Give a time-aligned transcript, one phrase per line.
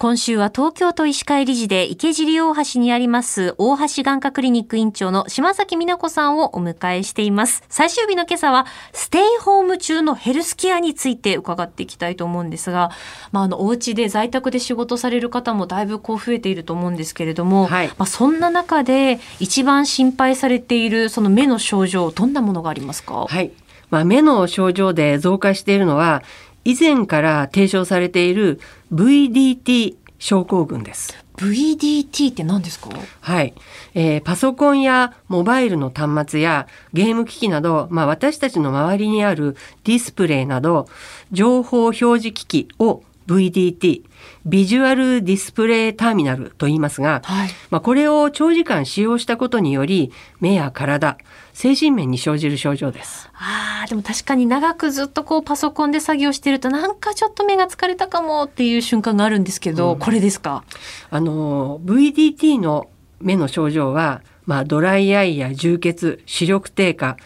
[0.00, 7.64] 今週は東京都医師会理事で池尻大橋にあります大橋眼科クリニック院長の島崎美奈子さんをお迎えしています。
[7.68, 12.92] 最終日の今朝はステイホーム中のヘルスケアについて伺っていきたいと思うんですが、
[13.32, 23.26] まあ、あの、お家で在宅で仕事される方もだいぶこう増えていると思うんですけれども、はい、まあ、そんな中で一番心配されているその目の症状、どんなものがありますか？
[23.28, 23.50] はい。
[23.90, 26.22] まあ、目の症状で増加しているのは、
[26.68, 28.60] 以前から提唱されている
[28.92, 31.16] VDT 症候群です。
[31.38, 32.90] VDT って何ですか？
[33.22, 33.54] はい、
[33.94, 40.88] えー、パソコンやモバイルの端末やゲーム機器など、まあ、私たちの周りにあるディスプレイなど
[41.32, 44.02] 情報表示機器を VDT
[44.44, 50.10] ビジュアルディスプレイターミナルと言いますが、はい、まあ、これを長時間使用したことにより
[50.40, 51.18] 目や体
[51.52, 53.30] 精神面に生じる症状です。
[53.34, 60.64] あでも確かに長くずっとこうパソコンで作業してるとなんかちょっと目が疲れたかもっていう瞬間があるんですけど、うん、これですか？
[61.10, 62.88] あの VDT の
[63.20, 67.16] 目の症状は、まあ、ドライアイや充血視力低下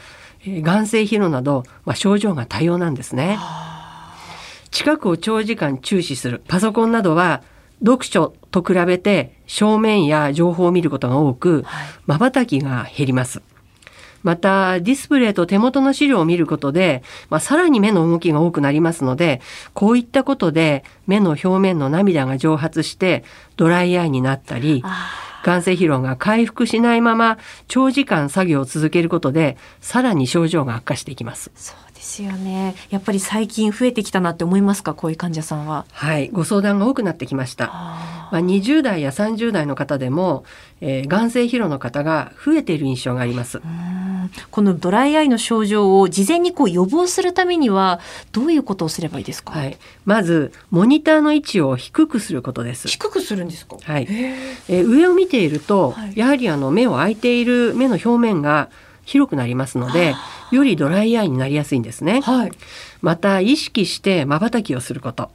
[0.44, 3.38] 眼性疲労など、まあ、症状が多様なんですね。
[4.72, 7.42] 近くを長時間注視するパソコンなどは
[7.84, 11.64] 読書と比べて正面や情報を見ることが多く、
[12.06, 13.42] 瞬きが減ります。
[14.22, 19.40] また、ディスプレイと手元の資料を見ることで、まあ、さらに目の動きが多くなりますので、
[19.74, 23.24] こういったことで目の表面の涙が蒸発して
[23.56, 24.84] ドライアイになったり、
[25.42, 31.50] 眼性疲労が回復しないまま長時間作業を続けることで、さらに症状が悪化していきます。
[32.02, 32.74] ですよね。
[32.90, 35.86] やっぱり最近増えてきたなって思いますか、こういう患者さんは。
[35.92, 37.66] はい、ご相談が多くなってきました。
[37.66, 40.44] まあ、20代や30代の方でも、
[40.80, 43.62] えー、眼性疲労の方が増えている印象があります。
[44.50, 48.00] このドライアイの症状を事前にこう予防するためには
[48.32, 49.52] どういうことをすればいいですか？
[49.52, 52.88] はい、まずモニターの位置を低くすることです。
[52.88, 53.76] 低くするんですか？
[53.80, 54.08] はい。
[54.10, 58.70] えー、上を見ていると、はい、やはりあの目を開いている目の表面が
[59.04, 60.14] 広くなりますので、
[60.50, 62.20] よりドライアイになりやすいんですね。
[62.20, 62.52] はい、
[63.00, 65.30] また意識して瞬きをすること。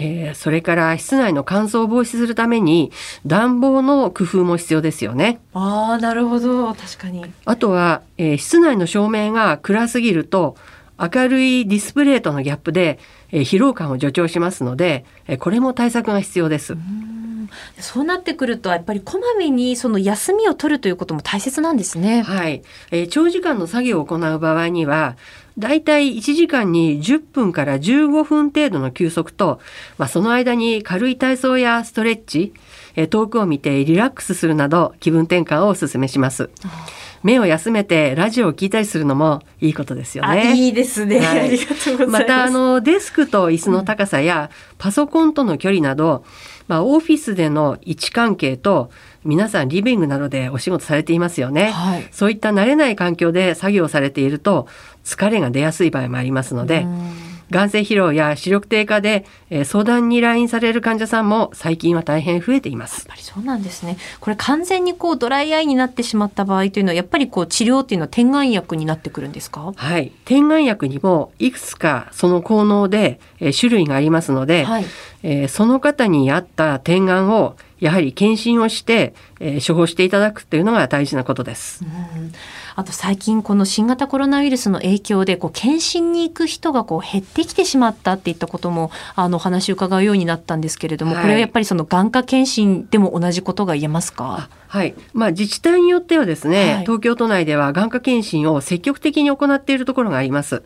[0.00, 2.92] えー、それから室内の乾燥を防止するために
[3.26, 5.40] 暖房の工夫も必要ですよね。
[5.54, 7.26] ああなるほど確かに。
[7.44, 10.56] あとは、えー、室内の照明が暗すぎると
[10.98, 13.00] 明るいディスプレイとのギャップで、
[13.32, 16.76] えー、疲労感を助長しますので、えー、これも対策が必要です。
[17.78, 22.22] そうなってくるとやっぱりこまめにその休みを取るということも大切なんですね。
[22.22, 25.16] はい、えー、長時間の作業を行う場合には
[25.58, 29.60] だいたい1時間に10分から15分程度の休息と、
[29.98, 32.54] まあ、その間に軽い体操やストレッチ、
[32.94, 36.50] えー、遠くを見てリラックスするなど気分転換をお勧めします。
[37.22, 40.54] 目を休めてラジオを聞いたりするのもいいことですよね。
[40.54, 41.20] いいですね。
[41.20, 42.06] はい、ありがとうございます。
[42.06, 46.24] またあのデスクと椅子の高さや、パソコンとの距離など、
[46.68, 48.90] まあ、オフィスでの位置関係と
[49.24, 54.68] 皆さんリビングなどでお仕事されていますよね、はい、そういった慣れない環境で作業されていると
[55.02, 56.86] 疲れが出やすい場合もありますので
[57.50, 63.00] 眼性疲労や視力低下で、えー、相談に来院される患者さんも最近は大変増えています。
[63.00, 63.96] やっぱりそうなんですね。
[64.20, 69.72] これ完全にこうドライアイになってしまった場合というのはやっぱりこう治療っていうのは点眼薬になってくるんですか？
[69.74, 74.84] はい、点眼薬にもいくつかその効能で、えー、種類がありますので、はい、
[75.22, 81.84] えー、その方に合った点眼をやはり検診をして、えー、処方していただくというのが大事なことです。
[81.84, 82.32] うん
[82.78, 94.48] あと最近この新型コロナウイルスの影響でこう検診に行く人がこう減ってきてしまったっていったこともあの話を伺うようになったんですけれども、はい、これはやっぱりその眼科検診でも同じことが言えますか？
[94.68, 94.94] はい。
[95.12, 100.62] まあ自治体によってはですね、はい、東京都内では眼科検診を積極的に行っているところがあります。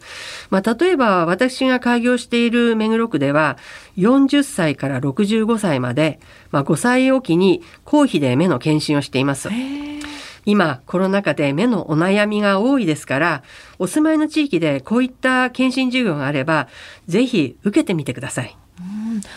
[0.51, 3.56] まあ例えば私が開業している目黒区では
[3.97, 6.21] 40歳から65歳まで、
[6.51, 9.49] まあ5歳おきに公費で目の検診をしています。
[10.44, 13.42] 今コロナ禍で目のお悩みが多いですから
[13.78, 16.69] お住まいの地域でこういった検診授業があれば
[17.06, 18.56] ぜひ受けてみてください。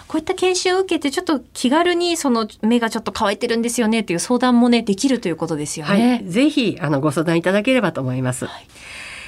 [0.08, 6.10] こういった研修を受けてちょっと気軽にその目がちょっと乾いてるんですよねっていう相談もねできるということですよね。
[6.10, 8.46] はい、ぜひあのご相談いただければと思います。
[8.46, 8.68] はい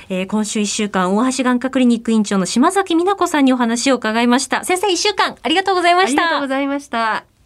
[0.10, 4.64] えー、今週1週間、大橋眼科クリニック院長の島崎美奈子さんにお話を伺いました。
[4.64, 6.22] 先生、1週間ありがとうございました。
[6.22, 7.37] ありがとうございました。